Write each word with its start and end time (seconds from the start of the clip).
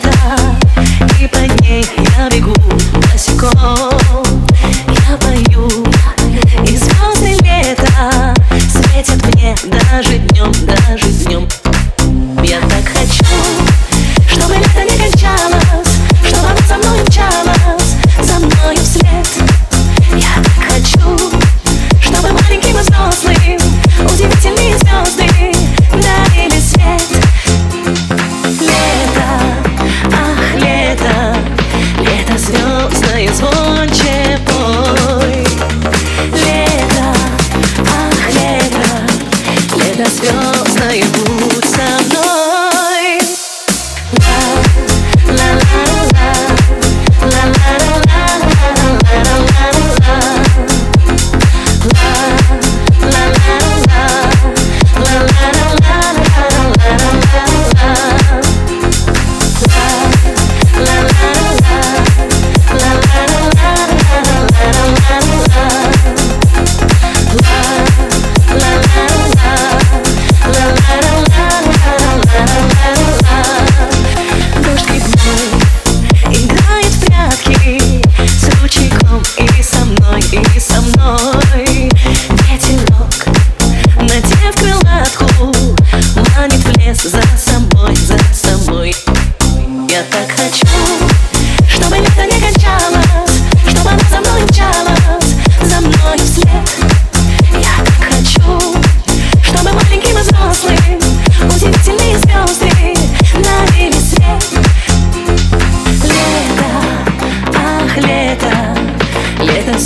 лета 0.00 0.38
И 1.20 1.26
по 1.26 1.62
ней 1.62 1.86
я 2.18 2.28
бегу 2.28 2.54
босиком. 3.12 3.98
Я 5.08 5.16
пою 5.16 5.68
И 6.64 6.76
звезды 6.76 7.36
лета 7.42 8.34
Светят 8.70 9.24
мне 9.34 9.54
даже 9.66 10.18
днем, 10.18 10.52
даже 10.66 11.06
днем. 11.24 11.48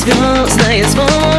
goes, 0.07 0.57
now 0.59 0.71
it's 0.71 0.95
born. 0.95 1.34